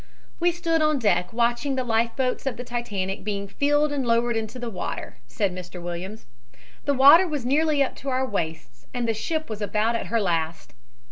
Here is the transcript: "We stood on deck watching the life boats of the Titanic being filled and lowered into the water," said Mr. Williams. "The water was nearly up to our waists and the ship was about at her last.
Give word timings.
"We 0.39 0.51
stood 0.51 0.81
on 0.81 0.97
deck 0.97 1.31
watching 1.31 1.75
the 1.75 1.83
life 1.83 2.15
boats 2.15 2.47
of 2.47 2.57
the 2.57 2.63
Titanic 2.63 3.23
being 3.23 3.47
filled 3.47 3.91
and 3.91 4.03
lowered 4.03 4.35
into 4.35 4.57
the 4.57 4.67
water," 4.71 5.17
said 5.27 5.53
Mr. 5.53 5.79
Williams. 5.79 6.25
"The 6.85 6.95
water 6.95 7.27
was 7.27 7.45
nearly 7.45 7.83
up 7.83 7.95
to 7.97 8.09
our 8.09 8.25
waists 8.25 8.87
and 8.95 9.07
the 9.07 9.13
ship 9.13 9.47
was 9.47 9.61
about 9.61 9.93
at 9.95 10.07
her 10.07 10.19
last. 10.19 10.73